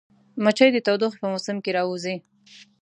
مچمچۍ 0.43 0.69
د 0.73 0.77
تودوخې 0.85 1.17
په 1.21 1.27
موسم 1.31 1.57
کې 1.63 1.71
راووځي 1.77 2.15